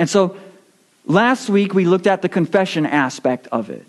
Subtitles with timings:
[0.00, 0.34] And so
[1.04, 3.84] last week we looked at the confession aspect of it.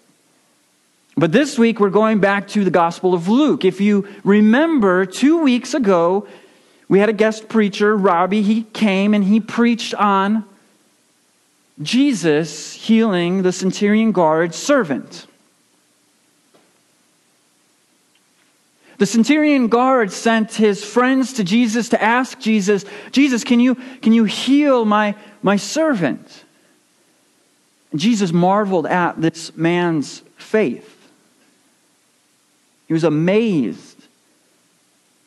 [1.16, 3.64] But this week we're going back to the Gospel of Luke.
[3.64, 6.28] If you remember, two weeks ago,
[6.90, 8.42] we had a guest preacher, Robbie.
[8.42, 10.44] He came and he preached on
[11.82, 15.28] Jesus healing the centurion guard's servant.
[18.98, 24.12] The centurion guard sent his friends to Jesus to ask Jesus, Jesus, can you, can
[24.12, 26.44] you heal my, my servant?
[27.96, 31.10] Jesus marveled at this man's faith.
[32.88, 33.98] He was amazed.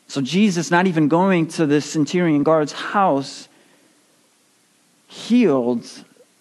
[0.09, 3.49] So Jesus, not even going to the centurion guard's house,
[5.09, 5.87] healed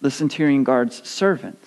[0.00, 1.58] the centurion guard's servant.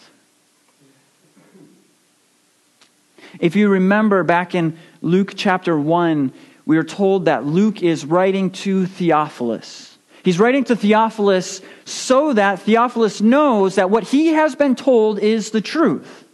[3.39, 6.31] If you remember back in Luke chapter 1,
[6.65, 9.86] we are told that Luke is writing to Theophilus.
[10.27, 15.51] He's writing to Theophilus so that Theophilus knows that what he has been told is
[15.51, 16.25] the truth.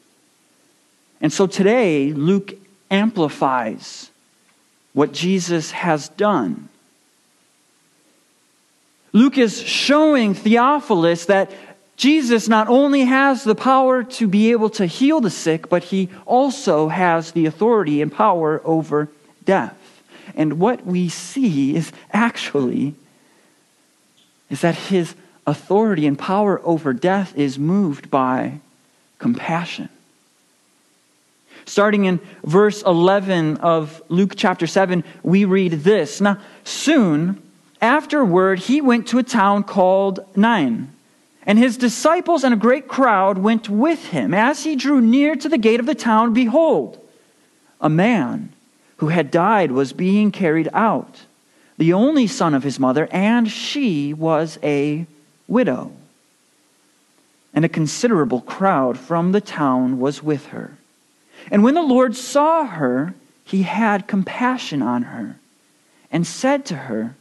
[1.21, 2.55] And so today, Luke
[2.89, 4.09] amplifies
[4.93, 6.69] what Jesus has done.
[9.11, 11.51] Luke is showing Theophilus that
[11.95, 16.09] Jesus not only has the power to be able to heal the sick, but he
[16.25, 19.09] also has the authority and power over
[19.45, 19.77] death.
[20.33, 22.95] And what we see is actually
[24.53, 25.15] is that his
[25.47, 28.59] authority and power over death is moved by
[29.17, 29.89] compassion.
[31.65, 36.21] Starting in verse 11 of Luke chapter 7, we read this.
[36.21, 37.41] Now, soon
[37.81, 40.93] afterward, he went to a town called Nain
[41.47, 44.35] and his disciples and a great crowd went with him.
[44.35, 46.99] As he drew near to the gate of the town, behold,
[47.81, 48.53] a man
[48.97, 51.21] who had died was being carried out,
[51.83, 55.05] the only son of his mother, and she was a
[55.49, 55.91] widow.
[57.53, 60.77] And a considerable crowd from the town was with her.
[61.51, 65.35] And when the Lord saw her, he had compassion on her
[66.09, 67.17] and said to her,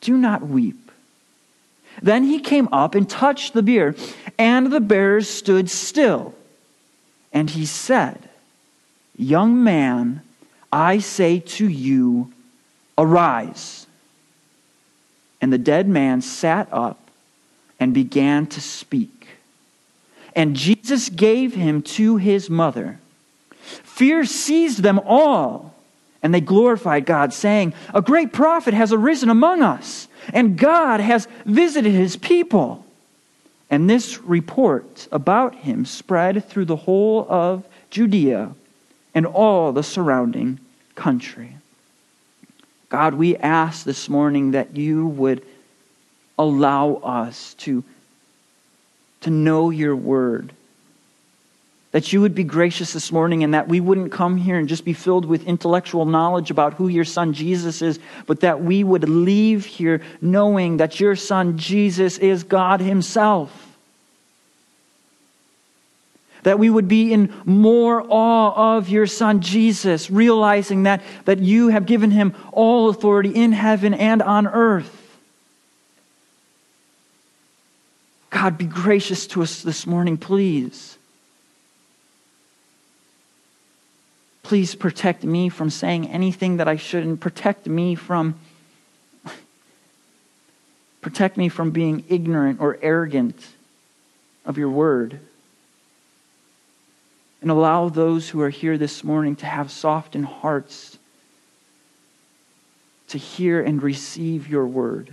[0.00, 0.92] Do not weep.
[2.00, 3.96] Then he came up and touched the bier,
[4.38, 6.32] and the bearers stood still.
[7.32, 8.28] And he said,
[9.16, 10.22] Young man,
[10.70, 12.32] I say to you,
[12.96, 13.88] arise.
[15.40, 16.98] And the dead man sat up
[17.78, 19.28] and began to speak.
[20.36, 22.98] And Jesus gave him to his mother.
[23.60, 25.74] Fear seized them all,
[26.22, 31.28] and they glorified God, saying, A great prophet has arisen among us and God has
[31.44, 32.84] visited his people.
[33.68, 38.52] And this report about him spread through the whole of Judea
[39.14, 40.58] and all the surrounding
[40.94, 41.56] country.
[42.90, 45.44] God, we ask this morning that you would
[46.38, 47.82] allow us to,
[49.22, 50.52] to know your word
[51.92, 54.84] that you would be gracious this morning and that we wouldn't come here and just
[54.84, 59.08] be filled with intellectual knowledge about who your son Jesus is, but that we would
[59.08, 63.69] leave here knowing that your son Jesus is God himself.
[66.42, 71.68] That we would be in more awe of your son Jesus, realizing that, that you
[71.68, 74.96] have given him all authority in heaven and on earth.
[78.30, 80.96] God, be gracious to us this morning, please.
[84.42, 87.20] Please protect me from saying anything that I shouldn't.
[87.20, 88.34] Protect me from
[91.00, 93.46] protect me from being ignorant or arrogant
[94.44, 95.20] of your word.
[97.42, 100.98] And allow those who are here this morning to have softened hearts
[103.08, 105.12] to hear and receive your word.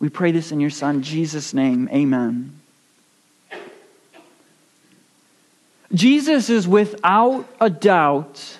[0.00, 1.88] We pray this in your Son, Jesus' name.
[1.92, 2.60] Amen.
[5.92, 8.58] Jesus is without a doubt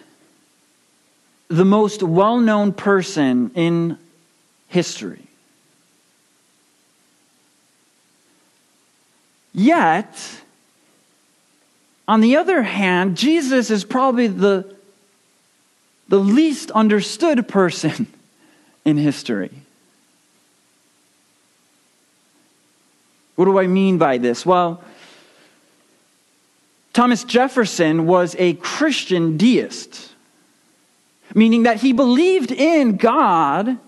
[1.49, 3.99] the most well known person in
[4.69, 5.27] history.
[9.53, 10.43] Yet,
[12.07, 14.75] on the other hand, Jesus is probably the,
[16.09, 18.07] the least understood person
[18.85, 19.51] in history.
[23.37, 24.45] What do I mean by this?
[24.47, 24.83] Well,
[26.93, 30.13] Thomas Jefferson was a Christian deist,
[31.35, 33.79] meaning that he believed in God,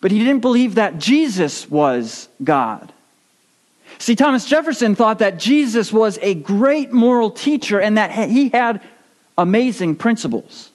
[0.00, 2.92] but he didn't believe that Jesus was God.
[4.00, 8.80] See, Thomas Jefferson thought that Jesus was a great moral teacher and that he had
[9.36, 10.70] amazing principles.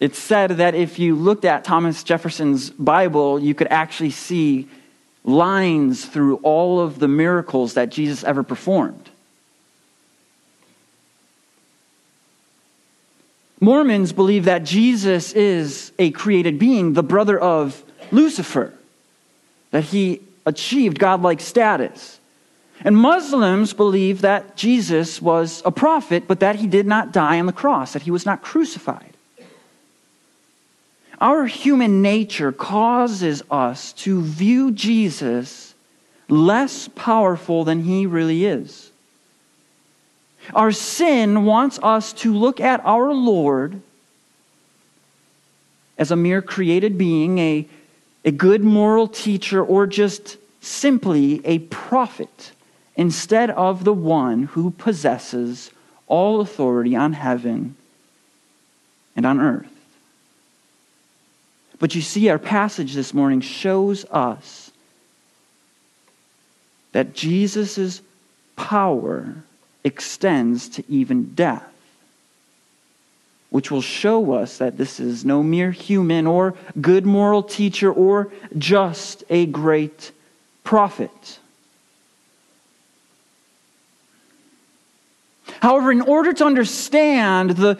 [0.00, 4.68] It's said that if you looked at Thomas Jefferson's Bible, you could actually see
[5.22, 9.10] lines through all of the miracles that Jesus ever performed.
[13.60, 18.72] Mormons believe that Jesus is a created being, the brother of Lucifer,
[19.72, 22.20] that he achieved godlike status.
[22.84, 27.46] And Muslims believe that Jesus was a prophet, but that he did not die on
[27.46, 29.12] the cross, that he was not crucified.
[31.20, 35.74] Our human nature causes us to view Jesus
[36.28, 38.90] less powerful than he really is.
[40.54, 43.80] Our sin wants us to look at our Lord
[45.96, 47.68] as a mere created being, a,
[48.24, 52.52] a good moral teacher, or just simply a prophet,
[52.96, 55.70] instead of the one who possesses
[56.06, 57.74] all authority on heaven
[59.16, 59.66] and on earth.
[61.78, 64.70] But you see, our passage this morning shows us
[66.92, 68.02] that Jesus'
[68.54, 69.34] power
[69.82, 71.71] extends to even death,
[73.52, 78.32] which will show us that this is no mere human or good moral teacher or
[78.56, 80.10] just a great
[80.64, 81.38] prophet.
[85.60, 87.78] However, in order to understand the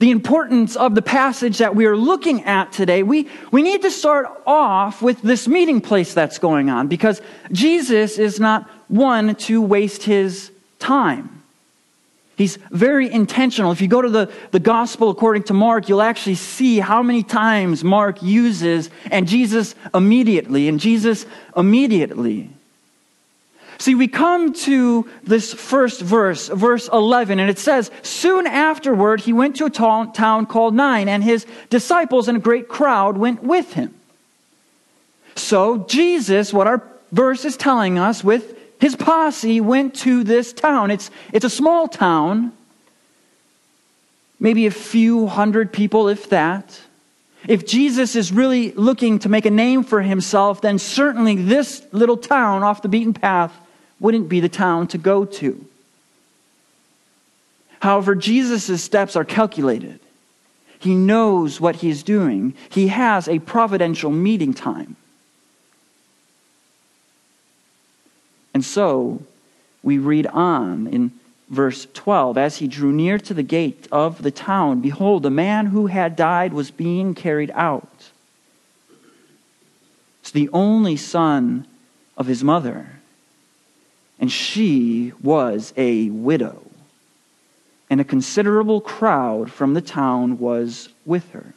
[0.00, 3.90] the importance of the passage that we are looking at today, we, we need to
[3.92, 7.22] start off with this meeting place that's going on because
[7.52, 11.41] Jesus is not one to waste his time.
[12.36, 13.72] He's very intentional.
[13.72, 17.22] If you go to the, the gospel according to Mark, you'll actually see how many
[17.22, 21.26] times Mark uses and Jesus immediately, and Jesus
[21.56, 22.50] immediately.
[23.78, 29.32] See, we come to this first verse, verse 11, and it says, Soon afterward, he
[29.32, 33.72] went to a town called Nain, and his disciples and a great crowd went with
[33.72, 33.92] him.
[35.34, 40.90] So, Jesus, what our verse is telling us, with his posse, went to this town.
[40.90, 42.50] It's, it's a small town,
[44.40, 46.80] maybe a few hundred people, if that.
[47.46, 52.16] If Jesus is really looking to make a name for himself, then certainly this little
[52.16, 53.56] town off the beaten path
[54.00, 55.64] wouldn't be the town to go to.
[57.78, 60.00] However, Jesus' steps are calculated.
[60.80, 62.54] He knows what he's doing.
[62.68, 64.96] He has a providential meeting time.
[68.54, 69.22] And so
[69.82, 71.12] we read on in
[71.48, 75.66] verse 12 As he drew near to the gate of the town, behold, a man
[75.66, 78.10] who had died was being carried out.
[80.20, 81.66] It's the only son
[82.16, 82.86] of his mother
[84.22, 86.62] and she was a widow.
[87.90, 91.54] And a considerable crowd from the town was with her.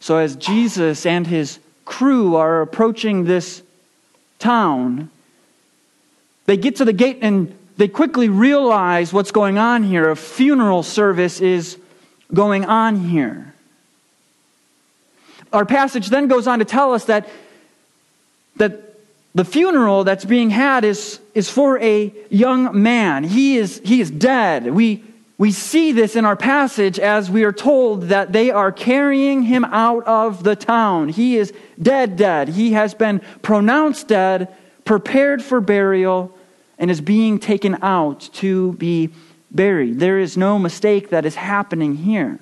[0.00, 3.62] So, as Jesus and his crew are approaching this
[4.38, 5.10] town,
[6.46, 10.10] they get to the gate and they quickly realize what's going on here.
[10.10, 11.78] A funeral service is
[12.32, 13.54] going on here.
[15.52, 17.28] Our passage then goes on to tell us that,
[18.56, 18.94] that
[19.34, 23.24] the funeral that's being had is, is for a young man.
[23.24, 24.72] He is, he is dead.
[24.72, 25.02] We,
[25.38, 29.64] we see this in our passage as we are told that they are carrying him
[29.64, 31.08] out of the town.
[31.08, 32.48] He is dead, dead.
[32.48, 36.36] He has been pronounced dead, prepared for burial,
[36.78, 39.10] and is being taken out to be
[39.50, 39.98] buried.
[39.98, 42.38] There is no mistake that is happening here.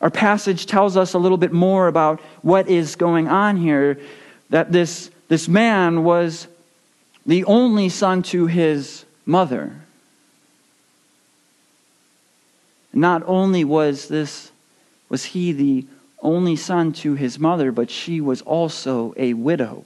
[0.00, 4.00] Our passage tells us a little bit more about what is going on here.
[4.50, 6.48] That this, this man was
[7.24, 9.72] the only son to his mother.
[12.92, 14.50] Not only was this
[15.08, 15.86] was he the
[16.22, 19.84] only son to his mother, but she was also a widow.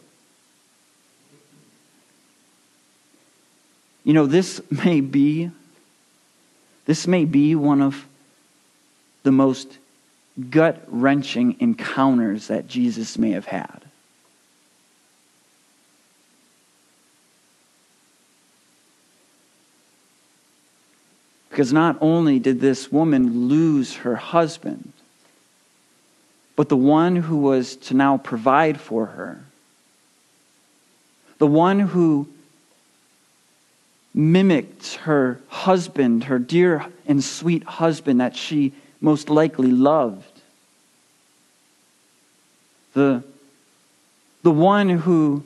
[4.04, 5.50] You know, this may be
[6.86, 8.06] this may be one of
[9.24, 9.78] the most
[10.50, 13.82] gut wrenching encounters that Jesus may have had.
[21.50, 24.92] Because not only did this woman lose her husband,
[26.56, 29.44] but the one who was to now provide for her,
[31.38, 32.26] the one who
[34.14, 40.24] mimicked her husband, her dear and sweet husband that she most likely loved.
[42.94, 43.22] The,
[44.42, 45.44] the one who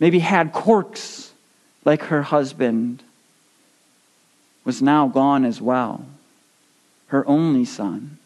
[0.00, 1.30] maybe had quirks
[1.84, 3.02] like her husband
[4.64, 6.04] was now gone as well,
[7.08, 8.17] her only son.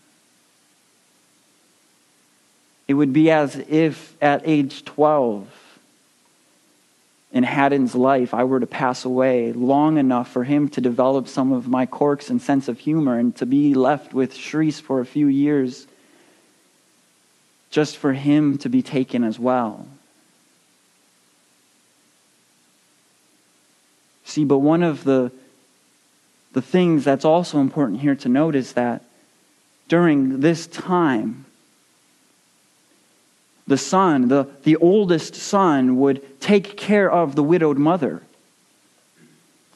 [2.93, 5.49] It would be as if at age 12
[7.33, 11.53] in Haddon's life, I were to pass away long enough for him to develop some
[11.53, 15.07] of my quirks and sense of humor and to be left with Shreese for a
[15.07, 15.87] few years
[17.71, 19.87] just for him to be taken as well.
[24.27, 25.33] See, but one of the,
[26.53, 29.03] the things that's also important here to note is that
[29.89, 31.47] during this time,
[33.67, 38.23] the son, the, the oldest son, would take care of the widowed mother.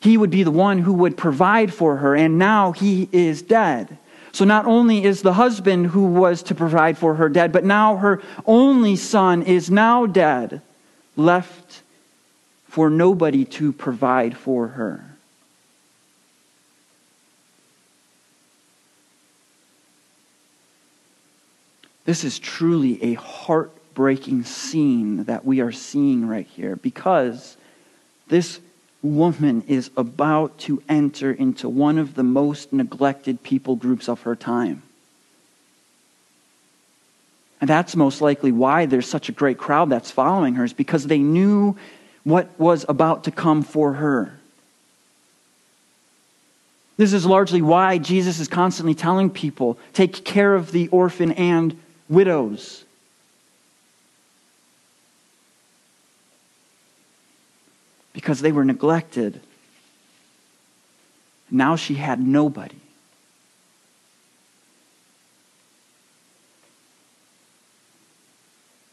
[0.01, 3.99] He would be the one who would provide for her, and now he is dead.
[4.33, 7.97] So not only is the husband who was to provide for her dead, but now
[7.97, 10.61] her only son is now dead,
[11.17, 11.83] left
[12.69, 15.17] for nobody to provide for her.
[22.05, 23.15] This is truly a
[23.97, 27.57] heartbreaking scene that we are seeing right here because
[28.29, 28.61] this
[29.03, 34.37] woman is about to enter into one of the most neglected people groups of her
[34.37, 34.83] time.
[37.59, 41.07] And that's most likely why there's such a great crowd that's following her, is because
[41.07, 41.75] they knew
[42.23, 44.39] what was about to come for her.
[46.99, 51.81] This is largely why Jesus is constantly telling people take care of the orphan and
[52.11, 52.86] widows.
[58.17, 59.39] Because they were neglected.
[61.51, 62.79] Now she had nobody.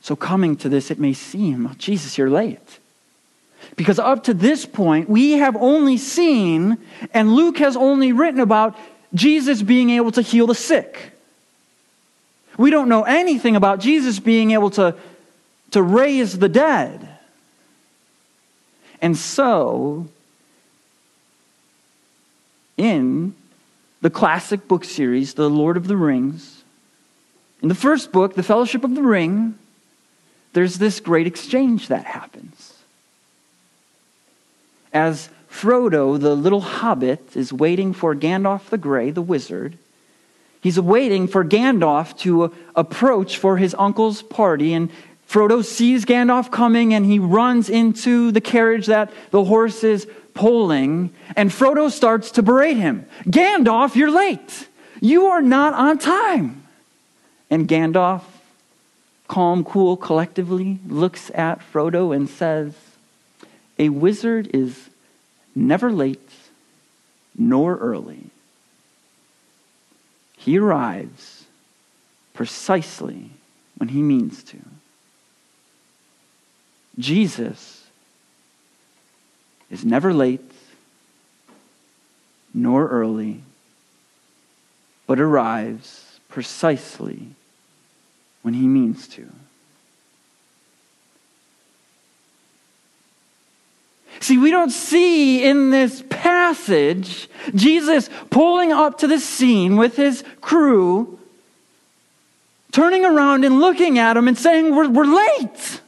[0.02, 2.80] So, coming to this, it may seem, oh, Jesus, you're late.
[3.78, 6.78] Because up to this point, we have only seen,
[7.14, 8.78] and Luke has only written about
[9.14, 11.14] Jesus being able to heal the sick.
[12.58, 14.96] We don't know anything about Jesus being able to,
[15.72, 17.13] to raise the dead.
[19.04, 20.08] And so,
[22.78, 23.36] in
[24.00, 26.64] the classic book series, The Lord of the Rings,
[27.62, 29.60] in the first book, The Fellowship of the Ring,
[30.54, 32.76] there's this great exchange that happens.
[34.94, 39.78] As Frodo, the little hobbit, is waiting for Gandalf the Grey, the wizard,
[40.62, 44.90] he's waiting for Gandalf to approach for his uncle's party and
[45.28, 51.14] Frodo sees Gandalf coming and he runs into the carriage that the horse is pulling,
[51.36, 54.68] and Frodo starts to berate him Gandalf, you're late.
[55.00, 56.64] You are not on time.
[57.50, 58.24] And Gandalf,
[59.28, 62.74] calm, cool, collectively, looks at Frodo and says,
[63.78, 64.90] A wizard is
[65.56, 66.30] never late
[67.38, 68.30] nor early.
[70.38, 71.46] He arrives
[72.34, 73.30] precisely
[73.78, 74.58] when he means to.
[76.98, 77.84] Jesus
[79.70, 80.52] is never late
[82.54, 83.42] nor early,
[85.08, 87.28] but arrives precisely
[88.44, 89.28] when he means to.
[94.20, 100.24] See, we don't see in this passage Jesus pulling up to the scene with his
[100.40, 101.20] crew,
[102.72, 105.82] turning around and looking at him and saying, We're, we're late.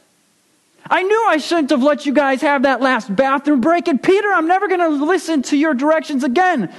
[0.88, 3.88] I knew I shouldn't have let you guys have that last bathroom break.
[3.88, 6.72] And Peter, I'm never going to listen to your directions again.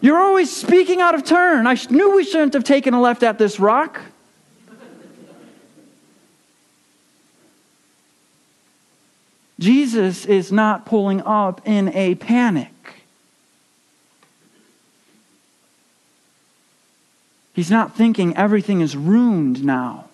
[0.00, 1.66] You're always speaking out of turn.
[1.66, 4.00] I knew we shouldn't have taken a left at this rock.
[9.58, 12.70] Jesus is not pulling up in a panic.
[17.54, 20.07] He's not thinking everything is ruined now.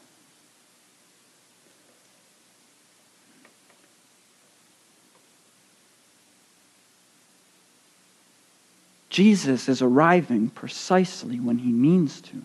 [9.14, 12.42] Jesus is arriving precisely when he means to.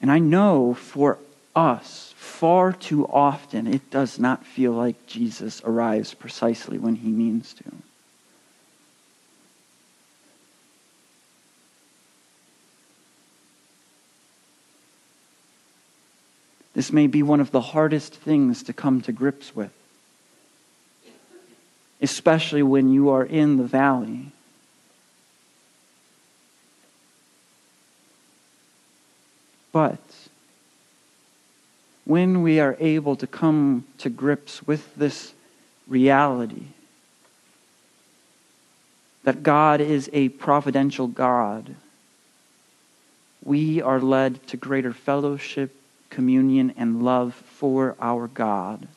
[0.00, 1.18] And I know for
[1.56, 7.52] us, far too often, it does not feel like Jesus arrives precisely when he means
[7.54, 7.64] to.
[16.74, 19.72] This may be one of the hardest things to come to grips with
[22.00, 24.32] especially when you are in the valley.
[29.72, 29.98] But
[32.04, 35.34] when we are able to come to grips with this
[35.86, 36.64] reality
[39.24, 41.74] that God is a providential God,
[43.42, 45.74] we are led to greater fellowship,
[46.08, 48.88] communion, and love for our God.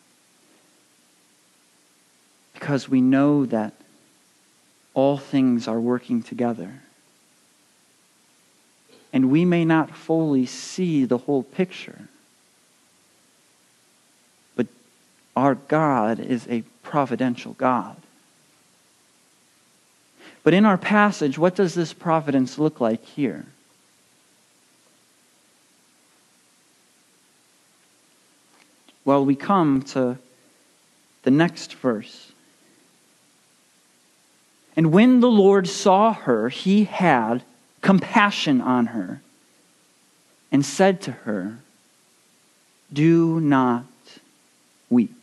[2.62, 3.74] Because we know that
[4.94, 6.84] all things are working together.
[9.12, 12.01] And we may not fully see the whole picture.
[14.56, 14.68] But
[15.36, 17.98] our God is a providential God.
[20.44, 23.48] But in our passage, what does this providence look like here?
[29.03, 30.20] Well, we come to
[31.24, 32.32] the next verse.
[34.75, 37.43] And when the Lord saw her, he had
[37.81, 39.21] compassion on her
[40.51, 41.59] and said to her,
[42.93, 43.85] Do not
[44.89, 45.15] weep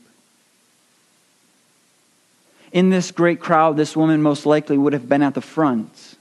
[2.72, 6.16] in this great crowd, this woman most likely would have been at the front.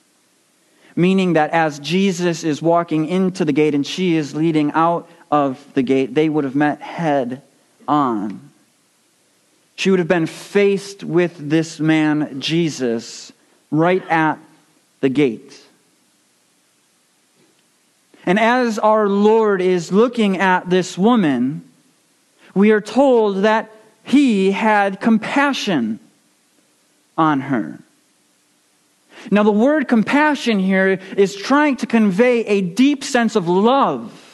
[0.95, 5.63] Meaning that as Jesus is walking into the gate and she is leading out of
[5.73, 7.41] the gate, they would have met head
[7.87, 8.46] on.
[9.77, 13.31] She would have been faced with this man, Jesus,
[13.71, 14.39] right at
[15.01, 15.63] the gate.
[18.25, 21.63] And as our Lord is looking at this woman,
[22.55, 23.71] we are told that
[24.03, 25.99] he had compassion
[27.15, 27.79] on her.
[29.29, 34.26] Now, the word compassion here is trying to convey a deep sense of love.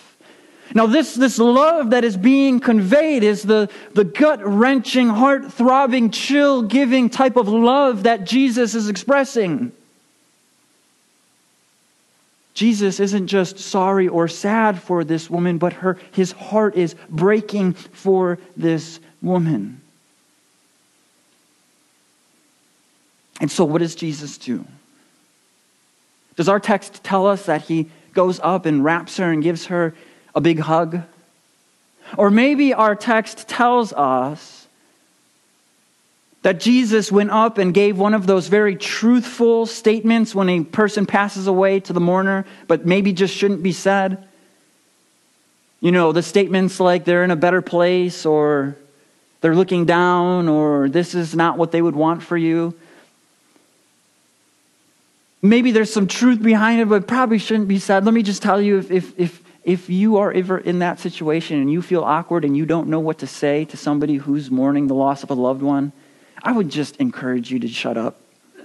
[0.74, 6.10] Now, this, this love that is being conveyed is the, the gut wrenching, heart throbbing,
[6.10, 9.72] chill giving type of love that Jesus is expressing.
[12.56, 17.74] Jesus isn't just sorry or sad for this woman, but her, his heart is breaking
[17.74, 19.80] for this woman.
[23.42, 24.65] And so, what does Jesus do?
[26.36, 29.94] Does our text tell us that he goes up and wraps her and gives her
[30.36, 31.02] a big hug?
[32.17, 34.67] Or maybe our text tells us
[36.43, 41.06] that Jesus went up and gave one of those very truthful statements when a person
[41.06, 44.28] passes away to the mourner, but maybe just shouldn't be said.
[45.80, 48.76] You know, the statements like they're in a better place or
[49.41, 52.74] they're looking down or this is not what they would want for you.
[55.41, 58.06] Maybe there's some truth behind it, but probably shouldn't be said.
[58.06, 61.60] Let me just tell you if, if, if, if you are ever in that situation
[61.60, 64.88] and you feel awkward and you don't know what to say to somebody who's mourning
[64.88, 65.93] the loss of a loved one,
[66.41, 68.19] I would just encourage you to shut up.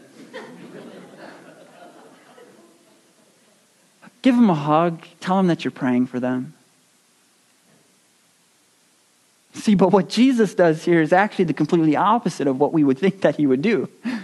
[4.22, 5.04] Give them a hug.
[5.20, 6.54] Tell them that you're praying for them.
[9.54, 12.98] See, but what Jesus does here is actually the completely opposite of what we would
[12.98, 13.88] think that he would do.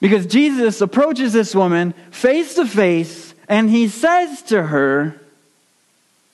[0.00, 5.18] Because Jesus approaches this woman face to face and he says to her,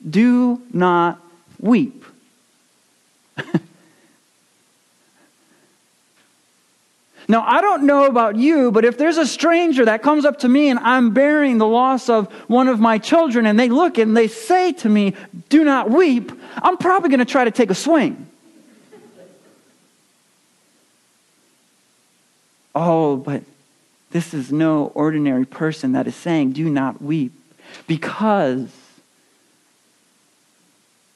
[0.09, 1.21] Do not
[1.59, 2.05] weep.
[7.31, 10.49] Now, I don't know about you, but if there's a stranger that comes up to
[10.49, 14.17] me and I'm bearing the loss of one of my children and they look and
[14.17, 15.15] they say to me,
[15.49, 18.27] Do not weep, I'm probably going to try to take a swing.
[22.75, 23.45] oh, but
[24.11, 27.33] this is no ordinary person that is saying, Do not weep.
[27.87, 28.73] Because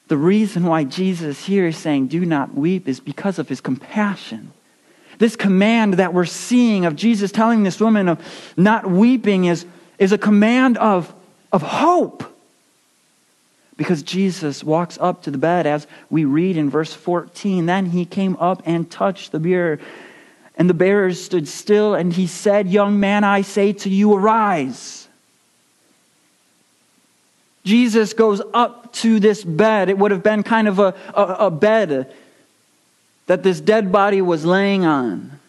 [0.07, 4.51] the reason why Jesus here is saying, Do not weep, is because of his compassion.
[5.17, 9.65] This command that we're seeing of Jesus telling this woman of not weeping is,
[9.97, 11.13] is a command of,
[11.51, 12.23] of hope.
[13.77, 17.65] Because Jesus walks up to the bed, as we read in verse 14.
[17.65, 19.79] Then he came up and touched the bier
[20.57, 25.04] and the bearers stood still, and he said, Young man, I say to you, arise.
[27.65, 29.89] Jesus goes up to this bed.
[29.89, 32.13] It would have been kind of a, a, a bed
[33.25, 35.39] that this dead body was laying on.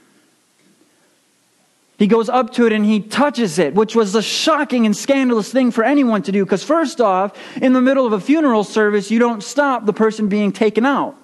[1.99, 5.51] He goes up to it and he touches it, which was a shocking and scandalous
[5.51, 6.45] thing for anyone to do.
[6.45, 10.29] Because, first off, in the middle of a funeral service, you don't stop the person
[10.29, 11.17] being taken out.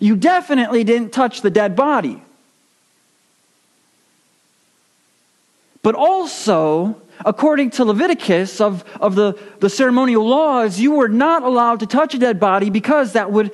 [0.00, 2.22] You definitely didn't touch the dead body.
[5.82, 11.80] But also, according to Leviticus of, of the, the ceremonial laws, you were not allowed
[11.80, 13.50] to touch a dead body because that would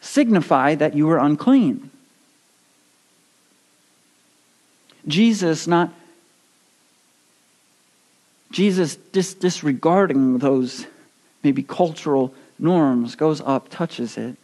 [0.00, 1.90] signify that you were unclean.
[5.06, 5.92] Jesus not
[8.50, 10.86] Jesus dis- disregarding those
[11.42, 14.36] maybe cultural norms goes up, touches it,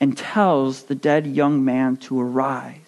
[0.00, 2.87] and tells the dead young man to arise.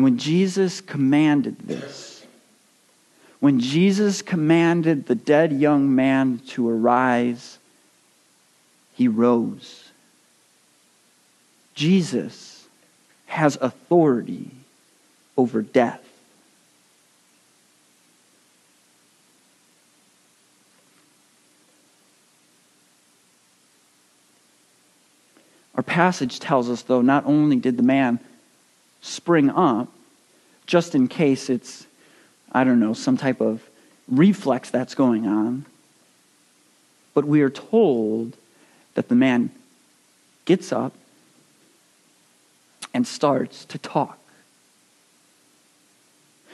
[0.00, 2.24] And when Jesus commanded this,
[3.38, 7.58] when Jesus commanded the dead young man to arise,
[8.94, 9.90] he rose.
[11.74, 12.66] Jesus
[13.26, 14.50] has authority
[15.36, 16.02] over death.
[25.74, 28.18] Our passage tells us, though, not only did the man
[29.00, 29.88] spring up,
[30.66, 31.86] just in case it's,
[32.52, 33.62] I don't know, some type of
[34.08, 35.64] reflex that's going on,
[37.14, 38.36] but we are told
[38.94, 39.50] that the man
[40.44, 40.92] gets up
[42.92, 44.19] and starts to talk.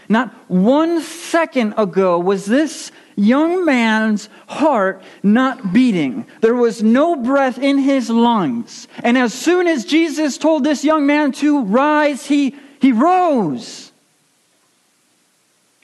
[0.09, 6.27] Not one second ago was this young man's heart not beating.
[6.41, 8.87] There was no breath in his lungs.
[9.03, 13.91] And as soon as Jesus told this young man to rise, he, he rose.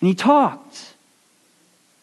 [0.00, 0.94] And he talked.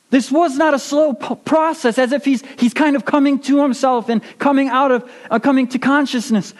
[0.10, 3.62] This was not a slow p- process as if he's, he's kind of coming to
[3.62, 6.54] himself and coming out of, uh, coming to consciousness.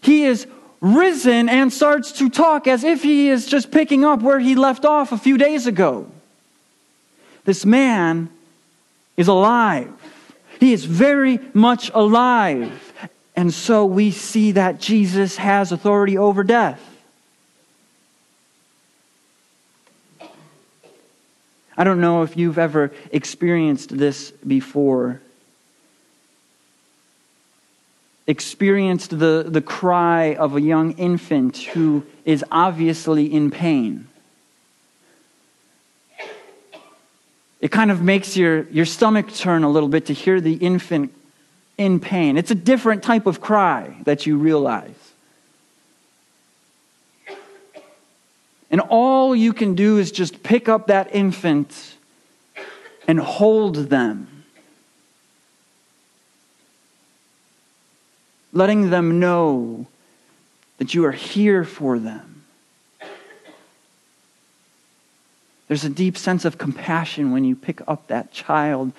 [0.00, 0.46] He is
[0.84, 4.84] risen and starts to talk as if he is just picking up where he left
[4.84, 6.06] off a few days ago.
[7.46, 8.28] This man
[9.16, 9.90] is alive.
[10.60, 12.92] He is very much alive.
[13.34, 16.80] And so we see that Jesus has authority over death.
[21.76, 25.20] I don't know if you've ever experienced this before
[28.26, 34.08] experienced the, the cry of a young infant who is obviously in pain.
[37.60, 41.12] It kind of makes your, your stomach turn a little bit to hear the infant
[41.78, 42.36] in pain.
[42.36, 45.12] It's a different type of cry that you realize.
[48.70, 51.94] And all you can do is just pick up that infant
[53.06, 54.33] and hold them
[58.54, 59.86] letting them know
[60.78, 62.42] that you are here for them.
[65.68, 68.92] There's a deep sense of compassion when you pick up that child,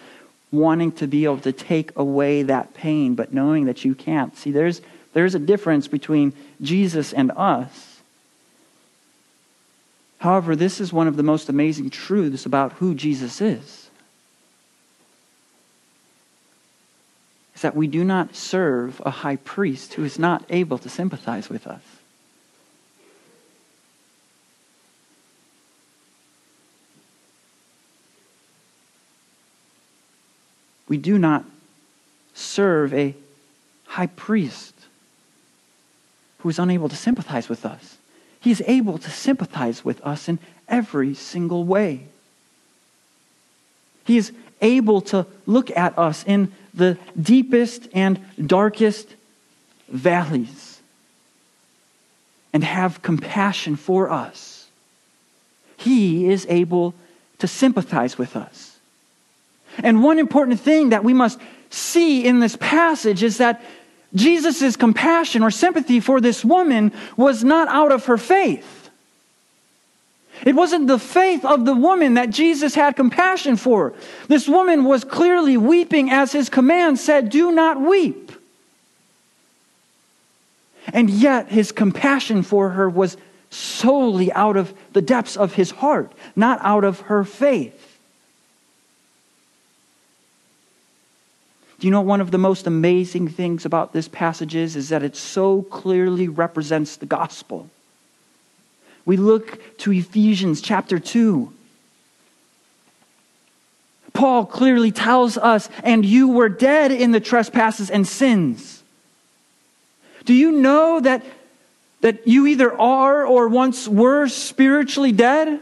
[0.51, 4.35] wanting to be able to take away that pain, but knowing that you can't.
[4.37, 4.81] See, there's,
[5.13, 8.01] there's a difference between Jesus and us.
[10.17, 13.85] However, this is one of the most amazing truths about who Jesus is.
[17.54, 21.49] is that we do not serve a high priest who is not able to sympathize
[21.49, 21.81] with us.
[30.87, 31.43] We do not
[32.35, 33.15] serve a
[33.87, 34.75] high priest
[36.37, 37.97] who is unable to sympathize with us.
[38.39, 42.05] He is able to sympathize with us in every single way.
[44.03, 49.15] He is able to look at us in the deepest and darkest
[49.87, 50.81] valleys
[52.53, 54.67] and have compassion for us.
[55.77, 56.93] He is able
[57.39, 58.77] to sympathize with us.
[59.79, 63.61] And one important thing that we must see in this passage is that
[64.13, 68.84] Jesus' compassion or sympathy for this woman was not out of her faith.
[70.43, 73.93] It wasn't the faith of the woman that Jesus had compassion for.
[74.27, 78.31] This woman was clearly weeping as his command said, Do not weep.
[80.93, 83.17] And yet, his compassion for her was
[83.49, 87.97] solely out of the depths of his heart, not out of her faith.
[91.79, 95.03] Do you know one of the most amazing things about this passage is, is that
[95.03, 97.69] it so clearly represents the gospel?
[99.05, 101.51] We look to Ephesians chapter 2.
[104.13, 108.81] Paul clearly tells us, and you were dead in the trespasses and sins.
[110.23, 111.23] Do you know that,
[112.01, 115.59] that you either are or once were spiritually dead?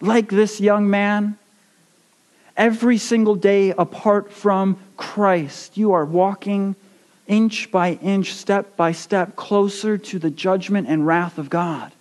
[0.00, 1.36] Like this young man,
[2.56, 6.76] every single day apart from Christ, you are walking
[7.26, 11.92] inch by inch, step by step, closer to the judgment and wrath of God.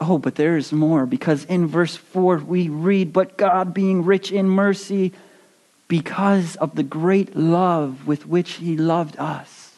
[0.00, 4.32] Oh, but there is more because in verse 4 we read, But God, being rich
[4.32, 5.12] in mercy,
[5.88, 9.74] because of the great love with which He loved us.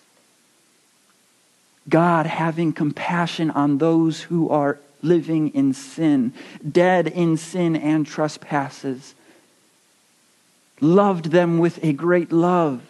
[1.89, 6.33] God having compassion on those who are living in sin,
[6.71, 9.15] dead in sin and trespasses,
[10.83, 12.83] loved them with a great love.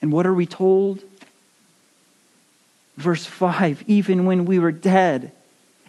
[0.00, 1.02] And what are we told?
[2.96, 5.32] Verse 5 even when we were dead,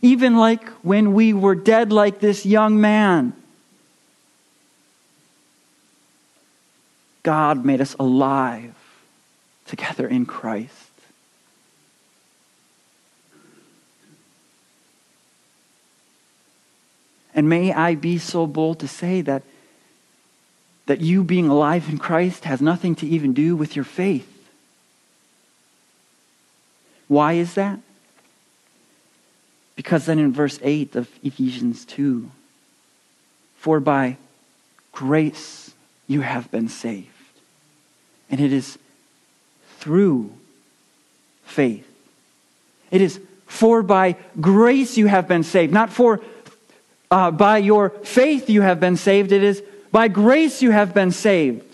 [0.02, 3.34] even like when we were dead, like this young man,
[7.23, 8.75] God made us alive
[9.65, 10.88] together in Christ.
[17.39, 19.43] And may I be so bold to say that,
[20.88, 24.28] that you being alive in Christ has nothing to even do with your faith.
[27.08, 27.80] Why is that?
[29.78, 32.30] Because then in verse 8 of Ephesians 2,
[33.56, 34.17] for by
[34.91, 35.71] grace
[36.08, 37.08] you have been saved.
[38.30, 38.78] And it is
[39.78, 40.34] through
[41.45, 41.89] faith.
[42.91, 46.19] It is for by grace you have been saved, not for
[47.11, 49.31] uh, by your faith you have been saved.
[49.31, 51.65] It is by grace you have been saved.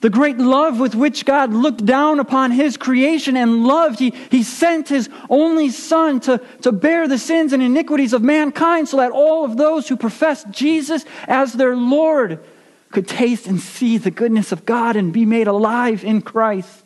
[0.00, 4.44] The great love with which God looked down upon his creation and loved, he, he
[4.44, 9.10] sent his only Son to, to bear the sins and iniquities of mankind so that
[9.10, 12.38] all of those who profess Jesus as their Lord
[12.92, 16.84] could taste and see the goodness of God and be made alive in Christ.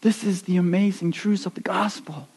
[0.00, 2.28] This is the amazing truths of the gospel.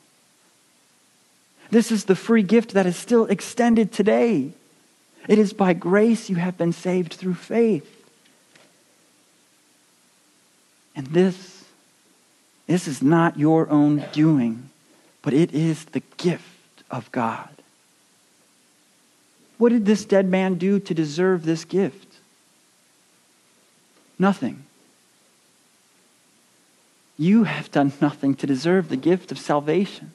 [1.69, 4.51] This is the free gift that is still extended today.
[5.27, 7.93] It is by grace you have been saved through faith.
[10.95, 11.65] And this,
[12.65, 14.69] this is not your own doing,
[15.21, 16.43] but it is the gift
[16.89, 17.49] of God.
[19.57, 22.07] What did this dead man do to deserve this gift?
[24.17, 24.63] Nothing.
[27.17, 30.13] You have done nothing to deserve the gift of salvation.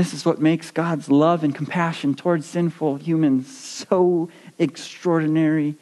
[0.00, 5.74] This is what makes God's love and compassion towards sinful humans so extraordinary.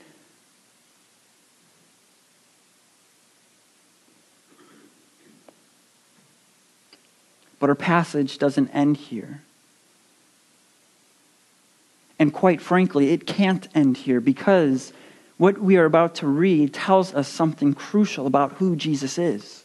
[7.61, 9.43] But our passage doesn't end here.
[12.19, 14.93] And quite frankly, it can't end here because
[15.37, 19.63] what we are about to read tells us something crucial about who Jesus is.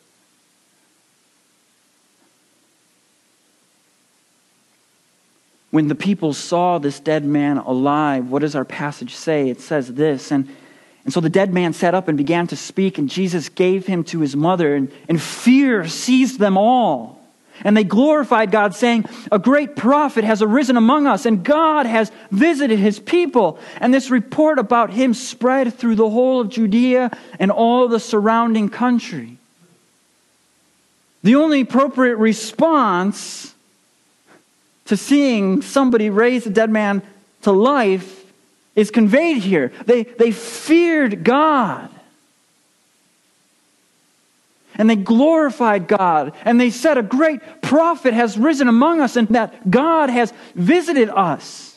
[5.74, 9.50] When the people saw this dead man alive, what does our passage say?
[9.50, 10.30] It says this.
[10.30, 10.48] And,
[11.04, 14.04] and so the dead man sat up and began to speak, and Jesus gave him
[14.04, 17.20] to his mother, and, and fear seized them all.
[17.64, 22.12] And they glorified God, saying, A great prophet has arisen among us, and God has
[22.30, 23.58] visited his people.
[23.82, 28.70] And this report about him spread through the whole of Judea and all the surrounding
[28.70, 29.38] country.
[31.24, 33.53] The only appropriate response
[34.86, 37.02] to seeing somebody raise a dead man
[37.44, 38.24] to life
[38.76, 39.72] is conveyed here.
[39.86, 41.90] They, they feared God.
[44.76, 46.34] And they glorified God.
[46.44, 51.10] And they said, A great prophet has risen among us, and that God has visited
[51.10, 51.73] us.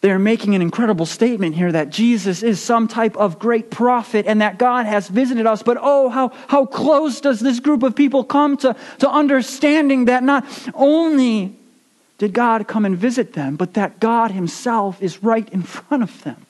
[0.00, 4.40] They're making an incredible statement here that Jesus is some type of great prophet and
[4.40, 5.62] that God has visited us.
[5.62, 10.22] But oh, how, how close does this group of people come to, to understanding that
[10.22, 11.56] not only
[12.18, 16.22] did God come and visit them, but that God Himself is right in front of
[16.22, 16.46] them?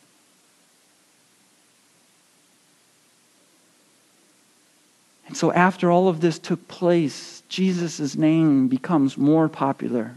[5.26, 10.16] And so, after all of this took place, Jesus' name becomes more popular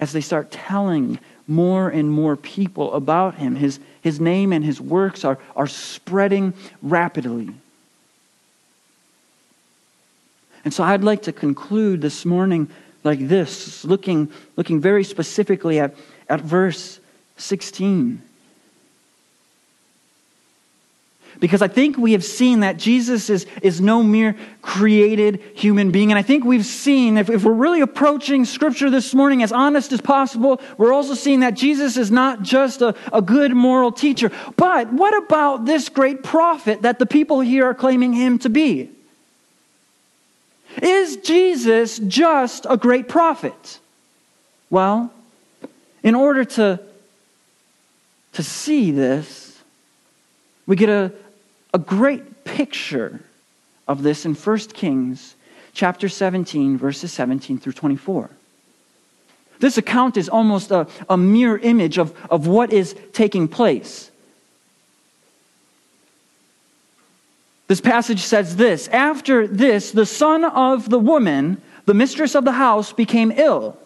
[0.00, 3.56] as they start telling more and more people about him.
[3.56, 7.50] His, his name and his works are, are spreading rapidly.
[10.64, 12.68] And so I'd like to conclude this morning
[13.04, 15.94] like this, looking, looking very specifically at,
[16.28, 16.98] at verse
[17.36, 18.20] 16.
[21.38, 26.10] Because I think we have seen that Jesus is, is no mere created human being.
[26.10, 29.92] And I think we've seen, if, if we're really approaching Scripture this morning as honest
[29.92, 34.32] as possible, we're also seeing that Jesus is not just a, a good moral teacher.
[34.56, 38.90] But what about this great prophet that the people here are claiming him to be?
[40.80, 43.78] Is Jesus just a great prophet?
[44.70, 45.12] Well,
[46.02, 46.80] in order to,
[48.32, 49.60] to see this,
[50.66, 51.12] we get a,
[51.76, 53.20] a great picture
[53.86, 55.34] of this in 1 Kings
[55.74, 58.30] chapter 17, verses 17 through 24.
[59.58, 64.10] This account is almost a, a mirror image of, of what is taking place.
[67.68, 72.52] This passage says this After this, the son of the woman, the mistress of the
[72.52, 73.76] house, became ill.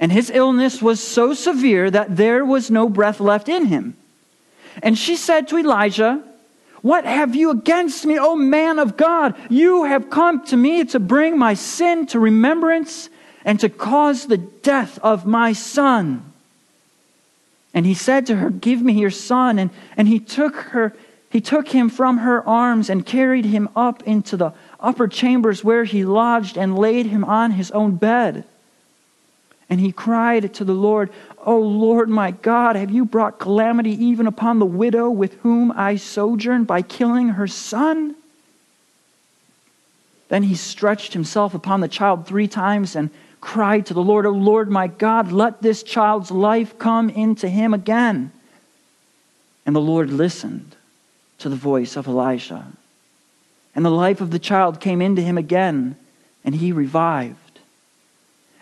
[0.00, 3.98] And his illness was so severe that there was no breath left in him.
[4.82, 6.24] And she said to Elijah,
[6.82, 9.34] What have you against me, O man of God?
[9.50, 13.10] You have come to me to bring my sin to remembrance
[13.44, 16.32] and to cause the death of my son.
[17.74, 19.58] And he said to her, Give me your son.
[19.58, 20.94] And, and he took her,
[21.30, 25.84] he took him from her arms and carried him up into the upper chambers where
[25.84, 28.44] he lodged and laid him on his own bed.
[29.70, 31.10] And he cried to the Lord,
[31.48, 35.96] O Lord my God, have you brought calamity even upon the widow with whom I
[35.96, 38.14] sojourn by killing her son?
[40.28, 43.08] Then he stretched himself upon the child three times and
[43.40, 47.72] cried to the Lord, O Lord my God, let this child's life come into him
[47.72, 48.30] again.
[49.64, 50.76] And the Lord listened
[51.38, 52.66] to the voice of Elijah.
[53.74, 55.96] And the life of the child came into him again,
[56.44, 57.47] and he revived.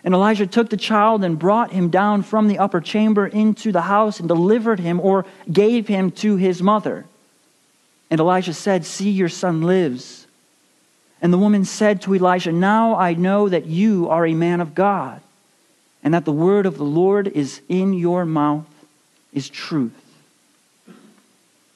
[0.07, 3.81] And Elijah took the child and brought him down from the upper chamber into the
[3.81, 7.03] house and delivered him or gave him to his mother.
[8.09, 10.25] And Elijah said, See, your son lives.
[11.21, 14.73] And the woman said to Elijah, Now I know that you are a man of
[14.73, 15.19] God,
[16.01, 18.63] and that the word of the Lord is in your mouth
[19.33, 19.91] is truth.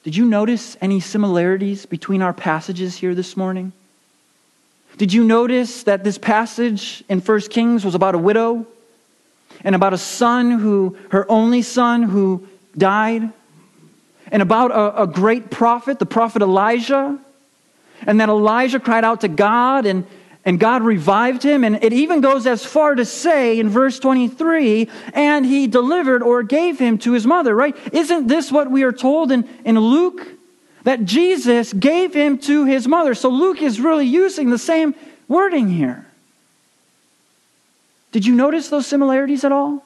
[0.04, 3.74] Did you notice any similarities between our passages here this morning?
[5.02, 8.64] Did you notice that this passage in 1 Kings was about a widow
[9.64, 12.46] and about a son who, her only son, who
[12.78, 13.32] died?
[14.30, 17.18] And about a, a great prophet, the prophet Elijah?
[18.06, 20.06] And that Elijah cried out to God and,
[20.44, 21.64] and God revived him.
[21.64, 26.44] And it even goes as far to say in verse 23, and he delivered or
[26.44, 27.76] gave him to his mother, right?
[27.92, 30.24] Isn't this what we are told in, in Luke?
[30.84, 33.14] That Jesus gave him to his mother.
[33.14, 34.94] So Luke is really using the same
[35.28, 36.06] wording here.
[38.10, 39.82] Did you notice those similarities at all?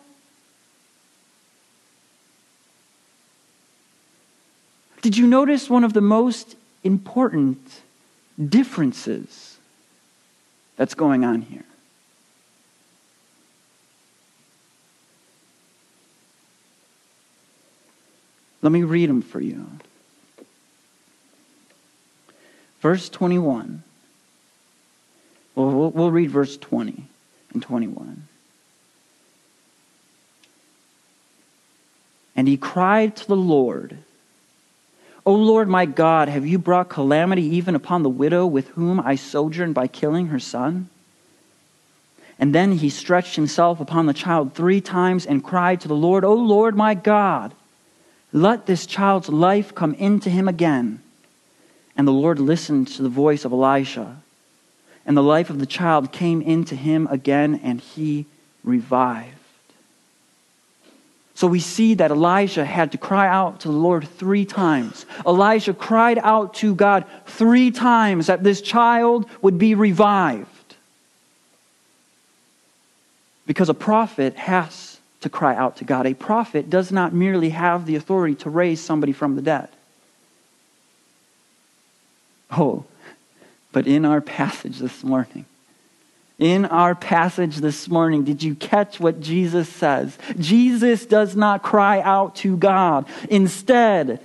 [5.03, 7.83] Did you notice one of the most important
[8.49, 9.57] differences
[10.77, 11.63] that's going on here?
[18.63, 19.65] Let me read them for you.
[22.81, 23.83] Verse 21.
[25.55, 27.05] Well, we'll, read verse 20
[27.55, 28.29] and 21.
[32.37, 33.97] And he cried to the Lord,
[35.25, 39.17] O Lord my God, have you brought calamity even upon the widow with whom I
[39.17, 40.91] sojourn by killing her son?
[42.39, 46.23] And then he stretched himself upon the child three times and cried to the Lord,
[46.23, 47.55] O Lord my God,
[48.33, 51.01] let this child's life come into him again.
[51.97, 54.17] And the Lord listened to the voice of Elisha.
[55.07, 58.27] And the life of the child came into him again, and he
[58.65, 59.33] revived.
[61.37, 65.05] So we see that Elijah had to cry out to the Lord three times.
[65.27, 70.49] Elijah cried out to God three times that this child would be revived.
[73.47, 76.07] Because a prophet has to cry out to God.
[76.07, 79.69] A prophet does not merely have the authority to raise somebody from the dead.
[82.51, 82.85] Oh,
[83.73, 85.45] but in our passage this morning,
[86.39, 90.17] in our passage this morning, did you catch what Jesus says?
[90.39, 93.07] Jesus does not cry out to God.
[93.31, 94.21] Instead,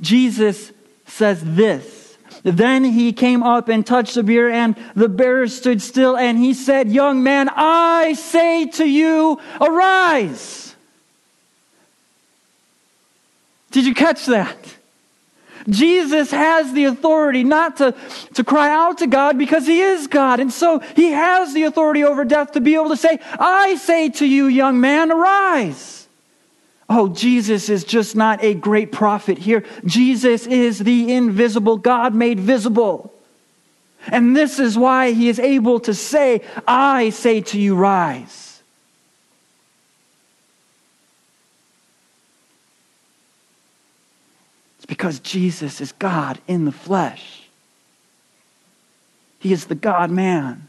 [0.00, 0.72] Jesus
[1.06, 2.16] says this.
[2.42, 6.54] Then he came up and touched the bier, and the bearer stood still, and he
[6.54, 10.74] said, Young man, I say to you, arise.
[13.72, 14.56] Did you catch that?
[15.68, 17.94] Jesus has the authority not to,
[18.34, 20.40] to cry out to God because he is God.
[20.40, 24.08] And so he has the authority over death to be able to say, I say
[24.10, 26.08] to you, young man, arise.
[26.88, 29.64] Oh, Jesus is just not a great prophet here.
[29.84, 33.14] Jesus is the invisible God made visible.
[34.08, 38.49] And this is why he is able to say, I say to you, rise.
[44.90, 47.44] Because Jesus is God in the flesh.
[49.38, 50.66] He is the God man,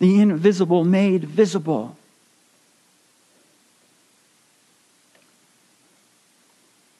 [0.00, 1.96] the invisible made visible.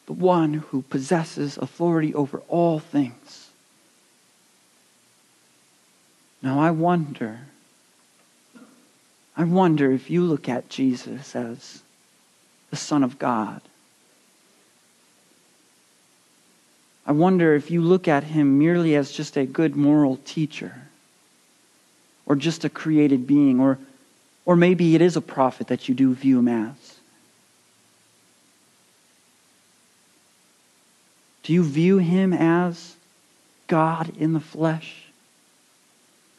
[0.07, 3.51] The one who possesses authority over all things.
[6.41, 7.41] Now I wonder,
[9.37, 11.83] I wonder if you look at Jesus as
[12.71, 13.61] the Son of God.
[17.07, 20.75] I wonder if you look at him merely as just a good moral teacher
[22.27, 23.79] or just a created being, or,
[24.45, 26.97] or maybe it is a prophet that you do view him as.
[31.45, 32.97] Do you view him as
[33.69, 35.05] God in the flesh?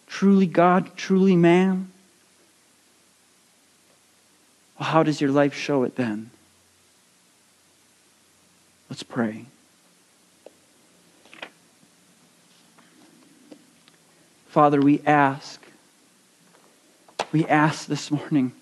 [0.07, 1.89] Truly God, truly man?
[4.77, 6.29] Well, how does your life show it then?
[8.89, 9.45] Let's pray.
[14.57, 15.63] Father, we ask,
[17.31, 18.53] we ask this morning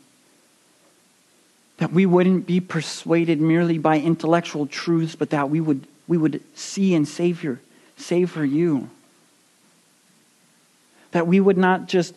[1.78, 6.42] that we wouldn't be persuaded merely by intellectual truths, but that we would, we would
[6.54, 7.62] see and savor,
[7.96, 8.90] savor you.
[11.12, 12.14] That we would not just,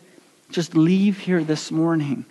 [0.51, 2.25] just leave here this morning,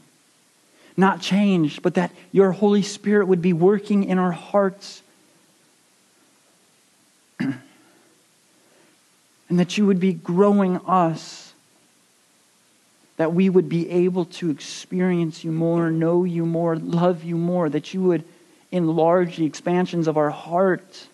[0.99, 5.01] not changed, but that your Holy Spirit would be working in our hearts
[9.49, 11.53] and that you would be growing us,
[13.17, 17.69] that we would be able to experience you more, know you more, love you more,
[17.69, 18.25] that you would
[18.71, 21.09] enlarge the expansions of our heart.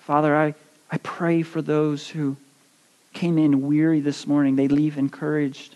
[0.00, 0.54] Father, I,
[0.90, 2.36] I pray for those who
[3.12, 5.74] came in weary this morning, they leave encouraged.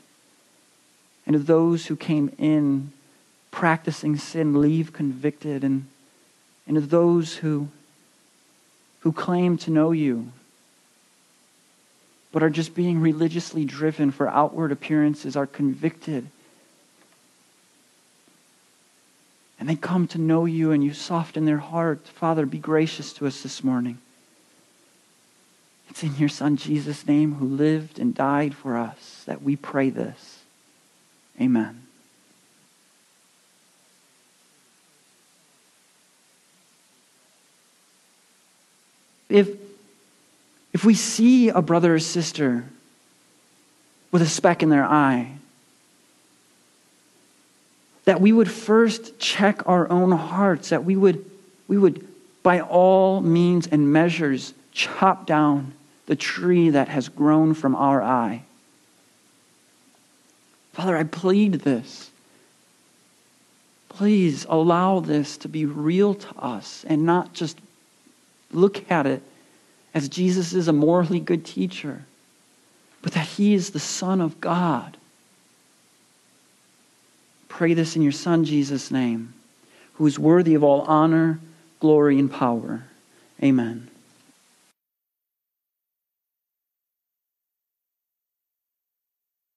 [1.26, 2.92] And to those who came in
[3.50, 5.64] practicing sin, leave convicted.
[5.64, 5.86] And,
[6.66, 7.68] and to those who
[9.02, 10.32] who claim to know you,
[12.32, 16.26] but are just being religiously driven for outward appearances, are convicted.
[19.58, 22.08] And they come to know you and you soften their heart.
[22.08, 23.98] Father, be gracious to us this morning.
[25.90, 29.90] It's in your Son Jesus' name, who lived and died for us, that we pray
[29.90, 30.38] this.
[31.40, 31.82] Amen.
[39.32, 39.48] If,
[40.72, 42.64] if we see a brother or sister
[44.10, 45.32] with a speck in their eye,
[48.04, 51.24] that we would first check our own hearts, that we would,
[51.68, 52.06] we would
[52.42, 55.72] by all means and measures chop down
[56.06, 58.42] the tree that has grown from our eye.
[60.72, 62.10] Father, I plead this.
[63.88, 67.58] Please allow this to be real to us and not just
[68.52, 69.22] look at it
[69.94, 72.04] as Jesus is a morally good teacher,
[73.02, 74.96] but that he is the Son of God.
[77.48, 79.34] Pray this in your Son, Jesus' name,
[79.94, 81.38] who is worthy of all honor,
[81.80, 82.84] glory, and power.
[83.42, 83.88] Amen.